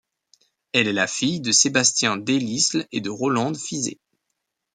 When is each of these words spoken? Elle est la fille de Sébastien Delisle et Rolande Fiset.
Elle 0.73 0.87
est 0.87 0.93
la 0.93 1.05
fille 1.05 1.41
de 1.41 1.51
Sébastien 1.51 2.17
Delisle 2.17 2.87
et 2.91 3.03
Rolande 3.07 3.55
Fiset. 3.55 3.99